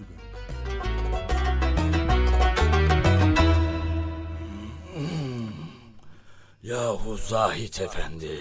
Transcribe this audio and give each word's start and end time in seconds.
bölüm. 0.00 0.22
Yahu 6.62 7.16
Zahit 7.16 7.80
Efendi. 7.80 8.38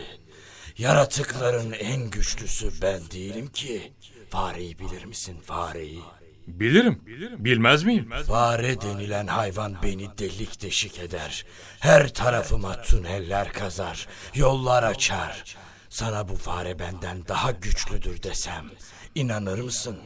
Yaratıkların 0.78 1.72
en 1.72 2.10
güçlüsü 2.10 2.72
ben 2.82 3.02
değilim 3.12 3.48
ki. 3.48 3.94
Fareyi 4.30 4.80
bilir 4.80 5.06
misin 5.06 5.38
fareyi? 5.46 6.02
Bilirim. 6.48 7.02
Bilmez 7.40 7.84
miyim? 7.84 8.10
Fare 8.28 8.82
denilen 8.82 9.28
hayvan 9.28 9.76
beni 9.84 10.18
delik 10.18 10.62
deşik 10.62 11.00
eder. 11.00 11.46
Her 11.80 12.14
tarafıma 12.14 12.82
tüneller 12.82 13.54
kazar, 13.54 14.08
yollar 14.36 14.84
açar. 14.84 15.56
Sana 15.90 16.28
bu 16.30 16.36
fare 16.36 16.80
benden 16.80 17.28
daha 17.28 17.52
güçlüdür 17.52 18.24
desem, 18.24 18.72
inanır 19.16 19.60
mısın? 19.60 20.00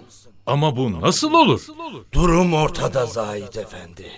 Ama 0.45 0.75
bu 0.75 1.01
nasıl 1.01 1.33
olur? 1.33 1.61
Durum 2.11 2.53
ortada 2.53 3.05
Zahid 3.05 3.53
Efendi. 3.53 4.11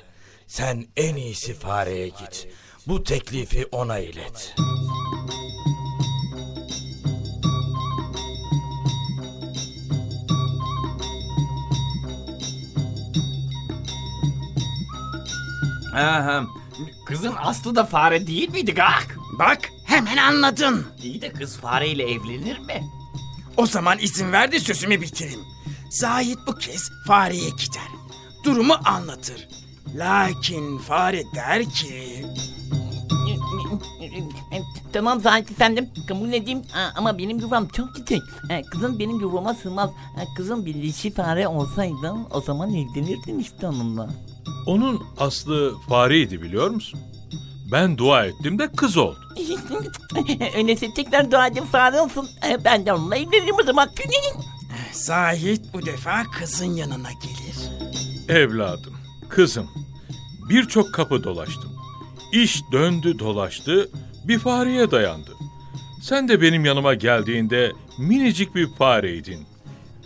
Sen 0.47 0.85
en 0.97 1.15
iyisi 1.15 1.53
fareye 1.53 2.07
git. 2.07 2.47
Bu 2.88 3.03
teklifi 3.03 3.65
ona 3.71 3.99
ilet. 3.99 4.55
Aha. 15.95 16.45
Kızın 17.05 17.33
aslı 17.38 17.75
da 17.75 17.85
fare 17.85 18.27
değil 18.27 18.52
miydi 18.52 18.73
Gak? 18.73 19.17
Bak 19.39 19.69
hemen 19.85 20.17
anladın. 20.17 20.88
İyi 21.03 21.21
de 21.21 21.33
kız 21.33 21.57
fareyle 21.57 22.03
evlenir 22.11 22.59
mi? 22.59 22.83
O 23.57 23.66
zaman 23.66 23.99
izin 23.99 24.31
ver 24.31 24.52
de 24.52 24.59
sözümü 24.59 25.02
bitireyim. 25.02 25.56
Zahit 25.89 26.39
bu 26.47 26.55
kez 26.55 26.89
fareye 27.07 27.49
gider. 27.49 27.87
Durumu 28.43 28.73
anlatır. 28.85 29.47
Lakin 29.95 30.77
fare 30.77 31.23
der 31.35 31.66
ki... 31.69 32.25
Tamam 34.94 35.21
Zahit 35.21 35.52
efendim 35.52 35.89
kabul 36.07 36.33
edeyim 36.33 36.61
Ha, 36.71 36.94
ama 36.95 37.17
benim 37.17 37.39
yuvam 37.39 37.67
çok 37.67 37.95
küçük. 37.95 38.21
Ha, 38.49 38.61
Kızın 38.71 38.99
benim 38.99 39.19
yuvama 39.19 39.53
sığmaz. 39.53 39.89
Ha, 39.89 40.21
Kızın 40.38 40.66
bir 40.66 40.73
dişi 40.81 41.11
fare 41.13 41.47
olsaydı 41.47 42.13
o 42.31 42.41
zaman 42.41 42.69
evlenirdim 42.69 43.39
işte 43.39 43.67
onunla. 43.67 44.09
Onun 44.66 45.03
aslı 45.19 45.73
fareydi 45.89 46.41
biliyor 46.41 46.69
musun? 46.69 46.99
Ben 47.72 47.97
dua 47.97 48.25
ettim 48.25 48.59
de 48.59 48.72
kız 48.72 48.97
oldu. 48.97 49.19
Öyleyse 50.55 50.94
tekrar 50.94 51.31
dua 51.31 51.47
edin 51.47 51.66
fare 51.66 52.01
olsun. 52.01 52.29
Ha, 52.41 52.47
Ben 52.66 52.85
de 52.85 52.94
onunla 52.94 53.16
evlenirim 53.16 53.55
o 53.61 53.63
zaman. 53.63 53.89
Zahit 54.98 55.73
bu 55.73 55.86
defa 55.86 56.23
kızın 56.23 56.66
yanına 56.76 57.09
gelir. 57.12 57.70
Evladım, 58.40 58.94
kızım. 59.30 59.67
Birçok 60.50 60.94
kapı 60.94 61.23
dolaştım. 61.23 61.72
İş 62.34 62.64
döndü 62.72 63.20
dolaştı, 63.20 63.90
bir 64.28 64.40
fareye 64.40 64.92
dayandı. 64.92 65.31
Sen 66.02 66.28
de 66.28 66.42
benim 66.42 66.66
yanıma 66.66 66.94
geldiğinde 66.94 67.72
minicik 68.00 68.56
bir 68.56 68.68
fareydin. 68.73 69.48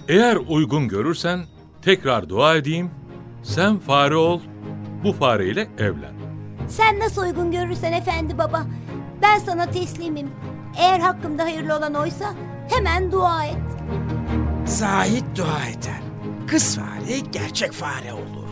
Eğer 0.07 0.35
uygun 0.47 0.87
görürsen 0.87 1.45
tekrar 1.81 2.29
dua 2.29 2.55
edeyim. 2.55 2.91
Sen 3.43 3.79
fare 3.79 4.15
ol, 4.15 4.41
bu 5.03 5.13
fareyle 5.13 5.67
evlen. 5.77 6.13
Sen 6.67 6.99
nasıl 6.99 7.21
uygun 7.21 7.51
görürsen 7.51 7.93
efendi 7.93 8.37
baba. 8.37 8.67
Ben 9.21 9.39
sana 9.39 9.71
teslimim. 9.71 10.29
Eğer 10.77 10.99
hakkımda 10.99 11.43
hayırlı 11.43 11.77
olan 11.77 11.93
oysa 11.93 12.33
hemen 12.69 13.11
dua 13.11 13.45
et. 13.45 13.57
Zahit 14.71 15.23
dua 15.35 15.59
eder. 15.67 16.01
Kız 16.47 16.75
fare 16.75 17.19
gerçek 17.31 17.71
fare 17.71 18.13
olur. 18.13 18.47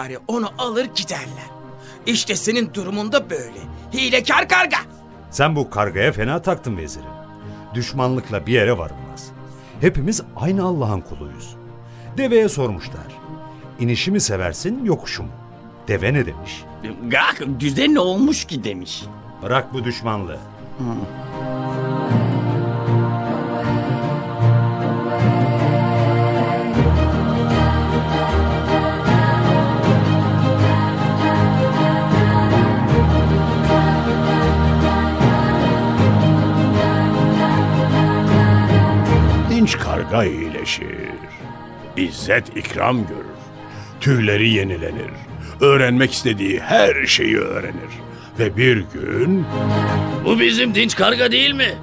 Fare 0.00 0.18
onu 0.28 0.48
alır 0.58 0.84
giderler. 0.84 1.50
İşte 2.06 2.36
senin 2.36 2.74
durumunda 2.74 3.30
böyle. 3.30 3.60
Hilekar 3.92 4.48
karga. 4.48 4.76
Sen 5.30 5.56
bu 5.56 5.70
kargaya 5.70 6.12
fena 6.12 6.42
taktın 6.42 6.76
vezirim. 6.76 7.10
Düşmanlıkla 7.74 8.46
bir 8.46 8.52
yere 8.52 8.78
varılmaz. 8.78 9.30
Hepimiz 9.80 10.22
aynı 10.36 10.64
Allah'ın 10.64 11.00
kuluyuz. 11.00 11.56
Deveye 12.16 12.48
sormuşlar. 12.48 13.06
İnişi 13.80 14.10
mi 14.10 14.20
seversin 14.20 14.84
yokuşu 14.84 15.22
mu? 15.22 15.28
Deve 15.88 16.14
ne 16.14 16.26
demiş? 16.26 16.64
Gak 17.08 17.42
düze 17.60 17.94
ne 17.94 18.00
olmuş 18.00 18.44
ki 18.44 18.64
demiş. 18.64 19.04
Bırak 19.42 19.74
bu 19.74 19.84
düşmanlığı. 19.84 20.38
Dinç 20.78 21.29
iyileşir. 40.60 41.10
İzzet 41.96 42.56
ikram 42.56 43.06
görür. 43.06 43.24
Tüyleri 44.00 44.48
yenilenir. 44.50 45.10
Öğrenmek 45.60 46.12
istediği 46.12 46.60
her 46.60 47.06
şeyi 47.06 47.38
öğrenir. 47.38 47.90
Ve 48.38 48.56
bir 48.56 48.76
gün 48.76 49.46
Bu 50.24 50.40
bizim 50.40 50.74
dinç 50.74 50.96
karga 50.96 51.32
değil 51.32 51.52
mi? 51.52 51.74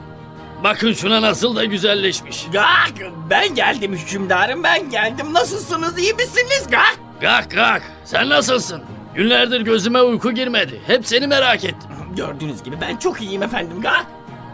Bakın 0.63 0.93
şuna 0.93 1.21
nasıl 1.21 1.55
da 1.55 1.65
güzelleşmiş. 1.65 2.45
Gak 2.53 2.93
ben 3.29 3.55
geldim 3.55 3.93
hükümdarım 3.93 4.63
ben 4.63 4.89
geldim. 4.89 5.33
Nasılsınız 5.33 5.99
iyi 5.99 6.13
misiniz 6.13 6.67
Gak? 6.71 6.95
Gak 7.21 7.51
gak 7.51 7.81
sen 8.05 8.29
nasılsın? 8.29 8.81
Günlerdir 9.15 9.61
gözüme 9.61 10.01
uyku 10.01 10.31
girmedi. 10.31 10.81
Hep 10.88 11.07
seni 11.07 11.27
merak 11.27 11.65
ettim. 11.65 11.89
Gördüğünüz 12.15 12.63
gibi 12.63 12.75
ben 12.81 12.97
çok 12.97 13.21
iyiyim 13.21 13.44
efendim 13.44 13.81
Gak. 13.81 14.05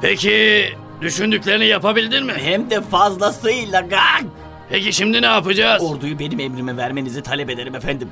Peki 0.01 0.65
düşündüklerini 1.03 1.65
yapabildin 1.65 2.25
mi? 2.25 2.33
Hem 2.37 2.69
de 2.69 2.81
fazlasıyla 2.81 3.81
Gak. 3.81 4.23
Peki 4.69 4.93
şimdi 4.93 5.21
ne 5.21 5.25
yapacağız? 5.25 5.83
Orduyu 5.83 6.19
benim 6.19 6.39
emrime 6.39 6.77
vermenizi 6.77 7.23
talep 7.23 7.49
ederim 7.49 7.75
efendim. 7.75 8.09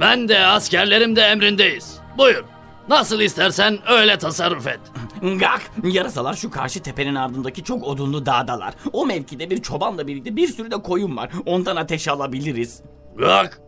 Ben 0.00 0.28
de 0.28 0.46
askerlerim 0.46 1.16
de 1.16 1.20
emrindeyiz. 1.20 1.98
Buyur. 2.18 2.44
Nasıl 2.88 3.20
istersen 3.20 3.78
öyle 3.88 4.18
tasarruf 4.18 4.66
et. 4.66 4.80
Gak! 5.22 5.62
Yarasalar 5.84 6.34
şu 6.34 6.50
karşı 6.50 6.82
tepenin 6.82 7.14
ardındaki 7.14 7.64
çok 7.64 7.84
odunlu 7.84 8.26
dağdalar. 8.26 8.74
O 8.92 9.06
mevkide 9.06 9.50
bir 9.50 9.62
çobanla 9.62 10.06
birlikte 10.06 10.36
bir 10.36 10.48
sürü 10.48 10.70
de 10.70 10.82
koyun 10.82 11.16
var. 11.16 11.30
Ondan 11.46 11.76
ateş 11.76 12.08
alabiliriz. 12.08 12.82
Gak. 13.16 13.60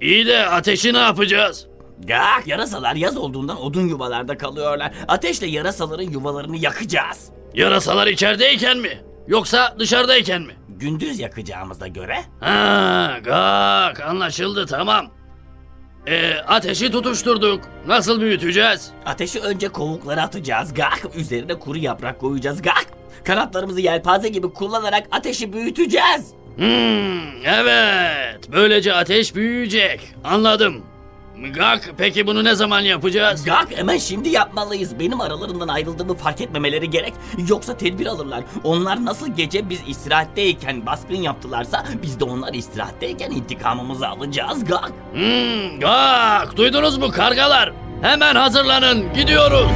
İyi 0.00 0.26
de 0.26 0.46
ateşi 0.46 0.92
ne 0.92 0.98
yapacağız? 0.98 1.66
Gak! 2.06 2.46
Yarasalar 2.46 2.94
yaz 2.94 3.16
olduğundan 3.16 3.62
odun 3.62 3.88
yuvalarda 3.88 4.38
kalıyorlar. 4.38 4.92
Ateşle 5.08 5.46
yarasaların 5.46 6.10
yuvalarını 6.10 6.56
yakacağız. 6.56 7.30
Yarasalar 7.54 8.06
içerideyken 8.06 8.78
mi? 8.78 9.00
Yoksa 9.28 9.74
dışarıdayken 9.78 10.42
mi? 10.42 10.52
Gündüz 10.68 11.18
yakacağımıza 11.20 11.86
göre 11.86 12.16
Ha, 12.40 13.18
gak 13.24 14.00
anlaşıldı 14.00 14.66
tamam. 14.66 15.06
E, 16.06 16.34
ateşi 16.34 16.90
tutuşturduk. 16.90 17.60
Nasıl 17.86 18.20
büyüteceğiz? 18.20 18.90
ateşi 19.06 19.40
önce 19.40 19.68
kovuklara 19.68 20.22
atacağız. 20.22 20.74
Gak! 20.74 21.02
Üzerine 21.16 21.58
kuru 21.58 21.78
yaprak 21.78 22.20
koyacağız. 22.20 22.62
Gak! 22.62 22.86
Kanatlarımızı 23.24 23.80
yelpaze 23.80 24.28
gibi 24.28 24.52
kullanarak 24.52 25.06
ateşi 25.10 25.52
büyüteceğiz. 25.52 26.34
Hmm, 26.56 27.46
evet. 27.46 28.52
Böylece 28.52 28.94
ateş 28.94 29.34
büyüyecek. 29.34 30.00
Anladım. 30.24 30.82
Gak 31.54 31.90
peki 31.98 32.26
bunu 32.26 32.44
ne 32.44 32.54
zaman 32.54 32.80
yapacağız? 32.80 33.44
Gak 33.44 33.68
hemen 33.76 33.98
şimdi 33.98 34.28
yapmalıyız. 34.28 34.98
Benim 34.98 35.20
aralarından 35.20 35.68
ayrıldığımı 35.68 36.14
fark 36.14 36.40
etmemeleri 36.40 36.90
gerek. 36.90 37.14
Yoksa 37.48 37.76
tedbir 37.76 38.06
alırlar. 38.06 38.44
Onlar 38.64 39.04
nasıl 39.04 39.28
gece 39.36 39.70
biz 39.70 39.80
istirahatteyken 39.86 40.86
baskın 40.86 41.14
yaptılarsa 41.14 41.84
biz 42.02 42.20
de 42.20 42.24
onlar 42.24 42.54
istirahatteyken 42.54 43.30
intikamımızı 43.30 44.08
alacağız. 44.08 44.64
Gak. 44.64 44.92
Hmm, 45.12 45.80
gak 45.80 46.56
duydunuz 46.56 46.98
mu 46.98 47.10
kargalar? 47.10 47.72
Hemen 48.02 48.34
hazırlanın 48.34 49.12
gidiyoruz. 49.14 49.70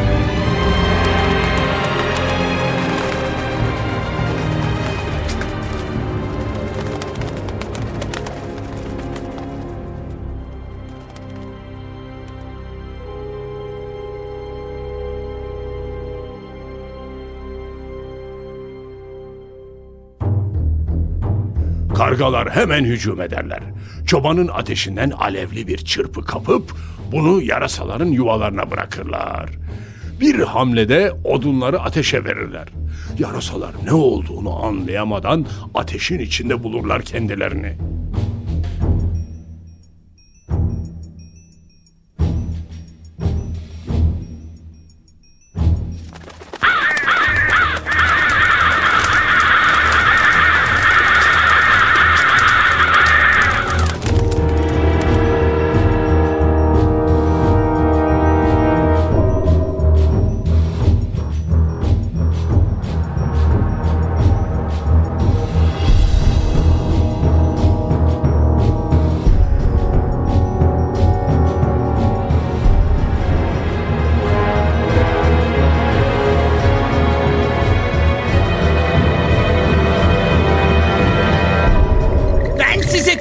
Kargalar 21.96 22.50
hemen 22.50 22.84
hücum 22.84 23.20
ederler. 23.20 23.60
Çobanın 24.06 24.48
ateşinden 24.48 25.10
alevli 25.10 25.66
bir 25.66 25.78
çırpı 25.78 26.24
kapıp 26.24 26.72
bunu 27.12 27.42
yarasaların 27.42 28.06
yuvalarına 28.06 28.70
bırakırlar. 28.70 29.50
Bir 30.20 30.40
hamlede 30.40 31.12
odunları 31.24 31.80
ateşe 31.80 32.24
verirler. 32.24 32.68
Yarasalar 33.18 33.70
ne 33.84 33.92
olduğunu 33.92 34.64
anlayamadan 34.64 35.46
ateşin 35.74 36.18
içinde 36.18 36.62
bulurlar 36.62 37.02
kendilerini. 37.02 37.76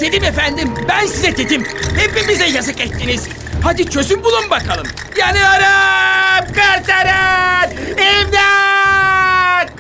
Dedim 0.06 0.24
efendim. 0.24 0.74
Ben 0.90 1.06
size 1.06 1.38
dedim. 1.38 1.64
Hepimize 1.98 2.46
yazık 2.46 2.82
ettiniz. 2.82 3.30
Hadi 3.64 3.90
çözüm 3.90 4.24
bulun 4.24 4.50
bakalım. 4.50 4.88
Yanıyorum! 5.18 6.48
Kurtarın! 6.48 7.72
İmdat! 7.92 9.72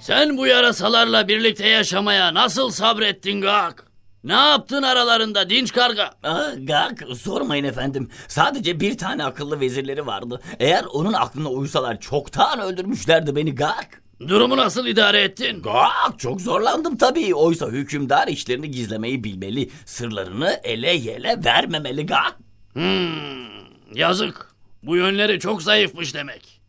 Sen 0.00 0.36
bu 0.36 0.46
yarasalarla 0.46 1.28
birlikte 1.28 1.68
yaşamaya 1.68 2.34
nasıl 2.34 2.70
sabrettin 2.70 3.40
Gak? 3.40 3.87
Ne 4.24 4.32
yaptın 4.32 4.82
aralarında 4.82 5.50
dinç 5.50 5.72
karga? 5.72 6.10
Aa, 6.22 6.50
Gak 6.58 7.02
sormayın 7.16 7.64
efendim. 7.64 8.10
Sadece 8.28 8.80
bir 8.80 8.98
tane 8.98 9.24
akıllı 9.24 9.60
vezirleri 9.60 10.06
vardı. 10.06 10.40
Eğer 10.58 10.84
onun 10.84 11.12
aklına 11.12 11.48
uysalar 11.48 12.00
çoktan 12.00 12.60
öldürmüşlerdi 12.60 13.36
beni 13.36 13.54
Gak. 13.54 14.02
Durumu 14.28 14.56
nasıl 14.56 14.86
idare 14.86 15.20
ettin? 15.22 15.62
Gak 15.62 16.18
çok 16.18 16.40
zorlandım 16.40 16.96
tabii. 16.96 17.34
Oysa 17.34 17.66
hükümdar 17.68 18.28
işlerini 18.28 18.70
gizlemeyi 18.70 19.24
bilmeli. 19.24 19.70
Sırlarını 19.86 20.60
ele 20.64 20.90
yele 20.94 21.40
vermemeli 21.44 22.06
Gak. 22.06 22.36
Hmm, 22.72 23.94
yazık. 23.94 24.48
Bu 24.82 24.96
yönleri 24.96 25.40
çok 25.40 25.62
zayıfmış 25.62 26.14
demek. 26.14 26.60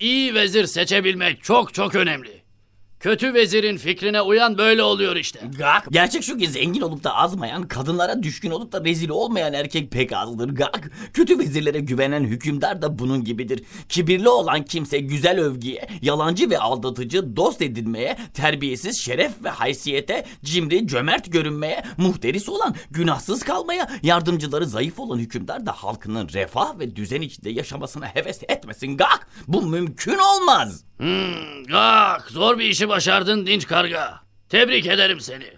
İyi 0.00 0.34
vezir 0.34 0.66
seçebilmek 0.66 1.42
çok 1.42 1.74
çok 1.74 1.94
önemli. 1.94 2.37
Kötü 3.00 3.34
vezirin 3.34 3.76
fikrine 3.76 4.20
uyan 4.22 4.58
böyle 4.58 4.82
oluyor 4.82 5.16
işte. 5.16 5.40
Gak. 5.58 5.86
Gerçek 5.90 6.22
şu 6.22 6.38
ki 6.38 6.48
zengin 6.48 6.80
olup 6.80 7.04
da 7.04 7.14
azmayan, 7.14 7.68
kadınlara 7.68 8.22
düşkün 8.22 8.50
olup 8.50 8.72
da 8.72 8.84
rezil 8.84 9.08
olmayan 9.08 9.52
erkek 9.52 9.90
pek 9.90 10.12
azdır. 10.12 10.48
Gak. 10.48 10.90
Kötü 11.12 11.38
vezirlere 11.38 11.80
güvenen 11.80 12.24
hükümdar 12.24 12.82
da 12.82 12.98
bunun 12.98 13.24
gibidir. 13.24 13.62
Kibirli 13.88 14.28
olan 14.28 14.64
kimse 14.64 14.98
güzel 14.98 15.40
övgüye, 15.40 15.88
yalancı 16.02 16.50
ve 16.50 16.58
aldatıcı 16.58 17.36
dost 17.36 17.62
edinmeye, 17.62 18.16
terbiyesiz 18.34 19.00
şeref 19.04 19.32
ve 19.44 19.48
haysiyete, 19.48 20.24
cimri, 20.44 20.86
cömert 20.86 21.32
görünmeye, 21.32 21.82
muhteris 21.96 22.48
olan, 22.48 22.74
günahsız 22.90 23.42
kalmaya, 23.42 23.90
yardımcıları 24.02 24.66
zayıf 24.66 24.98
olan 24.98 25.18
hükümdar 25.18 25.66
da 25.66 25.72
halkının 25.72 26.28
refah 26.28 26.78
ve 26.78 26.96
düzen 26.96 27.20
içinde 27.20 27.50
yaşamasına 27.50 28.06
heves 28.06 28.40
etmesin. 28.48 28.96
Gak. 28.96 29.28
Bu 29.48 29.62
mümkün 29.62 30.18
olmaz. 30.18 30.84
Hmm, 30.98 31.64
Gak 31.68 32.30
zor 32.30 32.58
bir 32.58 32.64
işi 32.64 32.87
başardın 32.88 33.46
dinç 33.46 33.66
karga. 33.66 34.20
Tebrik 34.48 34.86
ederim 34.86 35.20
seni. 35.20 35.52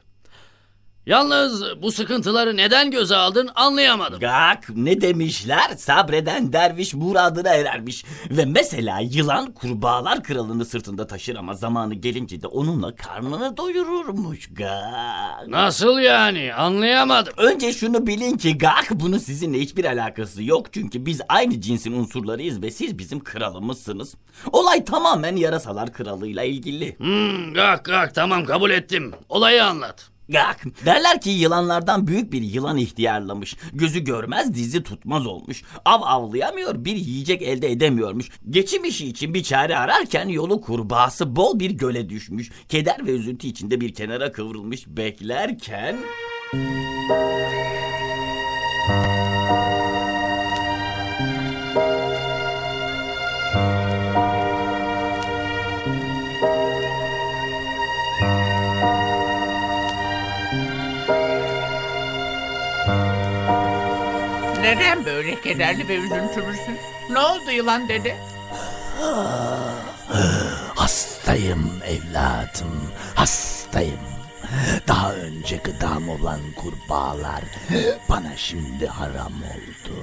Yalnız 1.10 1.64
bu 1.82 1.92
sıkıntıları 1.92 2.56
neden 2.56 2.90
göze 2.90 3.16
aldın 3.16 3.50
anlayamadım. 3.54 4.20
Gak 4.20 4.68
ne 4.74 5.00
demişler? 5.00 5.70
Sabreden 5.76 6.52
derviş 6.52 6.94
muradına 6.94 7.48
erermiş. 7.48 8.04
Ve 8.30 8.44
mesela 8.44 9.00
yılan 9.00 9.52
kurbağalar 9.52 10.22
kralını 10.22 10.64
sırtında 10.64 11.06
taşır 11.06 11.36
ama 11.36 11.54
zamanı 11.54 11.94
gelince 11.94 12.42
de 12.42 12.46
onunla 12.46 12.96
karnını 12.96 13.56
doyururmuş 13.56 14.48
Gak. 14.52 15.48
Nasıl 15.48 15.98
yani 15.98 16.54
anlayamadım. 16.54 17.32
Önce 17.36 17.72
şunu 17.72 18.06
bilin 18.06 18.36
ki 18.36 18.58
Gak 18.58 18.88
bunun 18.90 19.18
sizinle 19.18 19.58
hiçbir 19.58 19.84
alakası 19.84 20.42
yok. 20.42 20.72
Çünkü 20.72 21.06
biz 21.06 21.20
aynı 21.28 21.60
cinsin 21.60 21.92
unsurlarıyız 21.92 22.62
ve 22.62 22.70
siz 22.70 22.98
bizim 22.98 23.24
kralımızsınız. 23.24 24.14
Olay 24.52 24.84
tamamen 24.84 25.36
yarasalar 25.36 25.92
kralıyla 25.92 26.44
ilgili. 26.44 26.98
Hmm, 26.98 27.54
Gak 27.54 27.84
Gak 27.84 28.14
tamam 28.14 28.44
kabul 28.44 28.70
ettim. 28.70 29.12
Olayı 29.28 29.64
anlat. 29.64 30.10
Gak. 30.30 30.64
Derler 30.84 31.20
ki 31.20 31.30
yılanlardan 31.30 32.06
büyük 32.06 32.32
bir 32.32 32.42
yılan 32.42 32.76
ihtiyarlamış. 32.76 33.56
Gözü 33.72 34.04
görmez 34.04 34.54
dizi 34.54 34.82
tutmaz 34.82 35.26
olmuş. 35.26 35.62
Av 35.84 36.02
avlayamıyor 36.02 36.84
bir 36.84 36.96
yiyecek 36.96 37.42
elde 37.42 37.70
edemiyormuş. 37.70 38.28
Geçim 38.50 38.84
işi 38.84 39.06
için 39.06 39.34
bir 39.34 39.42
çare 39.42 39.76
ararken 39.76 40.28
yolu 40.28 40.60
kurbağası 40.60 41.36
bol 41.36 41.58
bir 41.58 41.70
göle 41.70 42.08
düşmüş. 42.08 42.50
Keder 42.68 43.06
ve 43.06 43.10
üzüntü 43.10 43.46
içinde 43.46 43.80
bir 43.80 43.94
kenara 43.94 44.32
kıvrılmış 44.32 44.86
beklerken... 44.86 45.96
Neden 64.60 65.04
böyle 65.04 65.40
kederli 65.40 65.88
ve 65.88 65.96
üzüntülüsün? 65.96 66.78
Ne 67.10 67.18
oldu 67.18 67.50
yılan 67.50 67.88
dede? 67.88 68.16
Hastayım 70.74 71.70
evladım, 71.86 72.90
hastayım. 73.14 74.00
Daha 74.88 75.12
önce 75.14 75.56
gıdam 75.56 76.08
olan 76.08 76.40
kurbağalar 76.56 77.44
bana 78.08 78.36
şimdi 78.36 78.86
haram 78.86 79.32
oldu. 79.42 79.96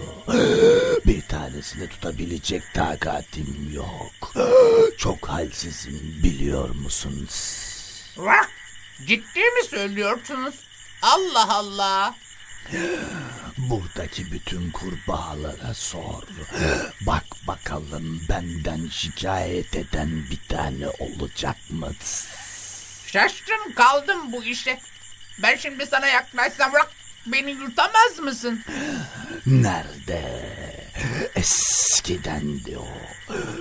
Bir 1.05 1.21
tanesini 1.21 1.87
tutabilecek 1.89 2.63
takatim 2.73 3.71
yok. 3.73 4.33
Çok 4.97 5.29
halsizim 5.29 6.01
biliyor 6.23 6.69
musun? 6.75 7.27
Vah! 8.17 8.47
Ciddi 9.05 9.39
mi 9.39 9.63
söylüyorsunuz? 9.69 10.55
Allah 11.01 11.55
Allah! 11.55 12.15
Buradaki 13.57 14.31
bütün 14.31 14.71
kurbağalara 14.71 15.73
sor. 15.73 16.23
Bak 17.01 17.23
bakalım 17.47 18.21
benden 18.29 18.89
şikayet 18.91 19.75
eden 19.75 20.25
bir 20.31 20.55
tane 20.55 20.87
olacak 20.87 21.55
mı? 21.69 21.91
Şaştım 23.07 23.73
kaldım 23.75 24.31
bu 24.31 24.43
işe. 24.43 24.79
Ben 25.43 25.55
şimdi 25.55 25.85
sana 25.85 26.07
yaklaşsam 26.07 26.73
vah, 26.73 26.87
beni 27.25 27.51
yutamaz 27.51 28.19
mısın? 28.19 28.63
Nerede? 29.45 30.45
Eskidendi 31.35 32.77
o. 32.77 32.87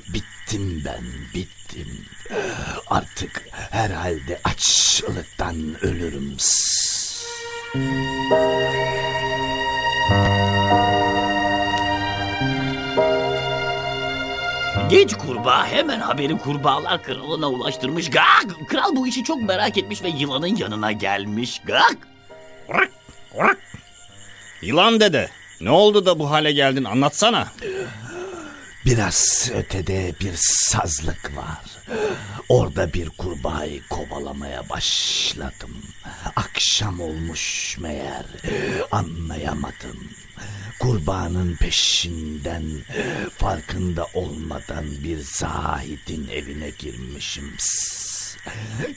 Bittim 0.09 0.83
ben, 0.85 1.05
bittim. 1.35 2.07
Artık 2.87 3.43
herhalde 3.71 4.41
açlıktan 4.45 5.85
ölürüm. 5.85 6.37
Genç 14.90 15.14
kurbağa 15.14 15.66
hemen 15.66 16.00
haberi 16.00 16.38
kurbağalar 16.38 17.02
kralına 17.02 17.50
ulaştırmış. 17.50 18.11
Gak! 18.11 18.69
Kral 18.69 18.97
bu 18.97 19.07
işi 19.07 19.25
çok 19.25 19.43
merak 19.43 19.78
etmiş 19.78 20.02
ve 20.02 20.09
yılanın 20.09 20.57
yanına 20.57 20.93
gelmiş. 20.93 21.61
Gak! 21.64 21.97
Yılan 24.62 25.00
dede, 25.00 25.28
ne 25.61 25.71
oldu 25.71 26.07
da 26.07 26.19
bu 26.19 26.31
hale 26.31 26.52
geldin 26.52 26.85
anlatsana. 26.85 27.49
Biraz 28.85 29.50
ötede 29.55 30.14
bir 30.21 30.33
sazlık 30.37 31.37
var. 31.37 31.64
Orada 32.49 32.93
bir 32.93 33.09
kurbağayı 33.11 33.83
kovalamaya 33.88 34.69
başladım. 34.69 35.83
Akşam 36.37 37.00
olmuş 37.00 37.76
meğer 37.81 38.25
anlayamadım. 38.93 40.11
Kurbağanın 40.78 41.56
peşinden 41.56 42.64
farkında 43.38 44.06
olmadan 44.14 44.85
bir 45.04 45.18
zahidin 45.18 46.28
evine 46.33 46.71
girmişim. 46.78 47.56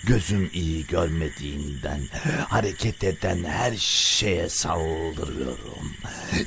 Gözüm 0.04 0.50
iyi 0.54 0.88
görmediğinden 0.88 2.02
hareket 2.50 3.04
eden 3.04 3.44
her 3.44 3.76
şeye 3.78 4.50
saldırıyorum. 4.50 5.94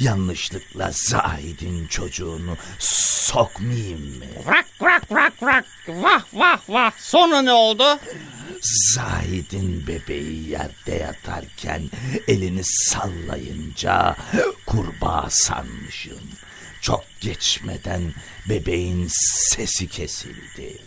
Yanlışlıkla 0.00 0.90
Zahid'in 0.92 1.86
çocuğunu 1.86 2.56
sokmayayım 2.78 4.18
mı? 4.18 4.24
Rak 4.46 4.66
rak 4.82 5.12
rak 5.12 5.42
rak. 5.42 5.64
Vah 5.88 6.24
vah 6.32 6.60
vah. 6.68 6.92
Sonra 6.98 7.42
ne 7.42 7.52
oldu? 7.52 7.84
Zahid'in 8.62 9.86
bebeği 9.86 10.48
yerde 10.48 10.94
yatarken 10.94 11.90
elini 12.28 12.60
sallayınca 12.64 14.16
kurbağa 14.66 15.26
sanmışım. 15.30 16.20
Çok 16.80 17.04
geçmeden 17.20 18.14
bebeğin 18.48 19.08
sesi 19.10 19.88
kesildi. 19.88 20.78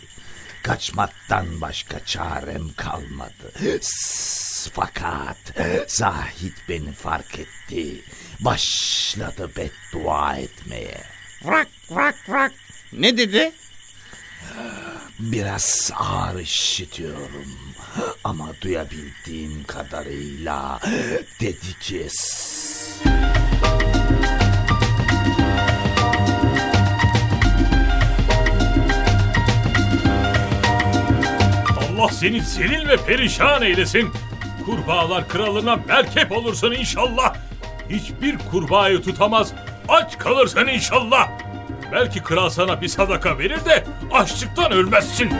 Kaçmaktan 0.62 1.60
başka 1.60 2.04
çarem 2.04 2.72
kalmadı. 2.76 3.52
S- 3.80 4.70
Fakat 4.74 5.36
Zahid 5.86 6.52
beni 6.68 6.92
fark 6.92 7.38
etti. 7.38 8.04
Başladı 8.40 9.50
beddua 9.56 10.36
etmeye. 10.36 11.00
Rak 11.46 11.68
rak 11.96 12.28
rak. 12.30 12.52
Ne 12.92 13.16
dedi? 13.18 13.52
Biraz 15.18 15.90
ağır 15.94 16.40
işitiyorum. 16.40 17.65
Ama 18.24 18.48
duyabildiğim 18.60 19.64
kadarıyla 19.66 20.80
dedi 21.40 21.78
ki... 21.80 22.08
Allah 31.78 32.08
seni 32.08 32.40
zelil 32.40 32.88
ve 32.88 32.96
perişan 32.96 33.62
eylesin. 33.62 34.10
Kurbağalar 34.66 35.28
kralına 35.28 35.76
merkep 35.76 36.32
olursun 36.32 36.72
inşallah. 36.72 37.36
Hiçbir 37.90 38.38
kurbağayı 38.50 39.02
tutamaz, 39.02 39.52
aç 39.88 40.18
kalırsın 40.18 40.66
inşallah. 40.66 41.28
Belki 41.92 42.22
kral 42.22 42.50
sana 42.50 42.80
bir 42.80 42.88
sadaka 42.88 43.38
verir 43.38 43.64
de 43.64 43.84
açlıktan 44.12 44.72
ölmezsin. 44.72 45.30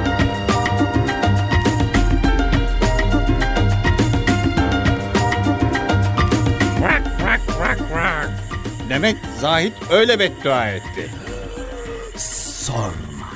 Demek 8.88 9.16
Zahit 9.40 9.72
öyle 9.90 10.18
beddua 10.18 10.68
etti. 10.68 11.10
Sorma. 12.66 13.32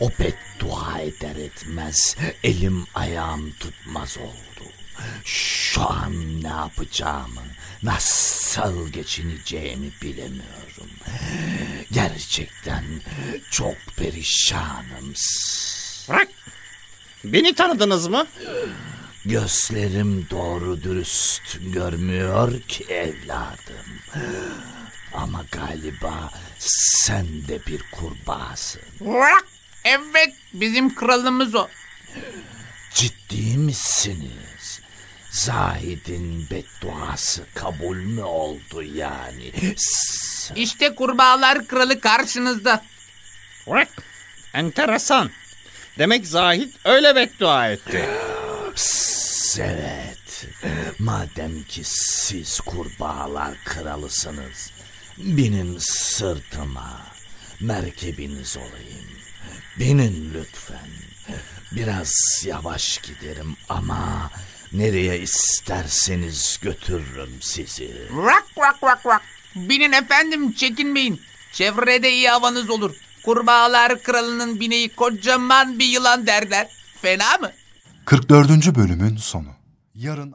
O 0.00 0.10
beddua 0.10 1.00
eder 1.00 1.36
etmez 1.36 2.16
elim 2.44 2.86
ayağım 2.94 3.52
tutmaz 3.60 4.18
oldu. 4.18 4.68
Şu 5.24 5.82
an 5.90 6.42
ne 6.42 6.48
yapacağımı, 6.48 7.42
nasıl 7.82 8.88
geçineceğimi 8.88 9.90
bilemiyorum. 10.02 10.90
Gerçekten 11.92 12.84
çok 13.50 13.76
perişanım. 13.96 15.14
Rak. 16.10 16.28
Beni 17.24 17.54
tanıdınız 17.54 18.08
mı? 18.08 18.26
Gözlerim 19.24 20.26
doğru 20.30 20.82
dürüst 20.82 21.58
görmüyor 21.60 22.60
ki 22.60 22.84
evladım. 22.84 23.86
Ama 25.14 25.44
galiba 25.52 26.30
sen 26.58 27.26
de 27.48 27.66
bir 27.66 27.82
kurbağasın. 27.92 28.82
Evet 29.84 30.34
bizim 30.52 30.94
kralımız 30.94 31.54
o. 31.54 31.68
Ciddi 32.94 33.58
misiniz? 33.58 34.80
Zahid'in 35.30 36.50
bedduası 36.50 37.42
kabul 37.54 37.96
mü 37.96 38.22
oldu 38.22 38.82
yani? 38.82 39.52
İşte 40.56 40.94
kurbağalar 40.94 41.66
kralı 41.66 42.00
karşınızda. 42.00 42.84
Enteresan. 44.54 45.30
Demek 45.98 46.26
Zahit 46.26 46.74
öyle 46.84 47.16
beddua 47.16 47.68
etti. 47.68 48.08
evet. 49.58 50.46
Madem 50.98 51.62
ki 51.62 51.80
siz 51.84 52.60
kurbağalar 52.60 53.54
kralısınız, 53.64 54.70
binin 55.18 55.78
sırtıma, 55.78 57.00
merkebiniz 57.60 58.56
olayım. 58.56 59.06
Binin 59.78 60.34
lütfen. 60.34 60.88
Biraz 61.72 62.42
yavaş 62.46 62.98
giderim 62.98 63.56
ama 63.68 64.30
nereye 64.72 65.18
isterseniz 65.18 66.58
götürürüm 66.62 67.38
sizi. 67.40 67.90
Vrak 68.10 68.44
vrak 68.58 68.82
vrak 68.82 69.06
vrak. 69.06 69.22
Binin 69.54 69.92
efendim 69.92 70.52
çekinmeyin. 70.52 71.20
Çevrede 71.52 72.12
iyi 72.12 72.28
havanız 72.28 72.70
olur. 72.70 72.96
Kurbağalar 73.22 74.02
kralının 74.02 74.60
bineği 74.60 74.88
kocaman 74.88 75.78
bir 75.78 75.84
yılan 75.84 76.26
derler. 76.26 76.68
Fena 77.02 77.38
mı? 77.38 77.52
44. 78.04 78.76
bölümün 78.76 79.16
sonu. 79.16 79.48
Yarın 79.94 80.32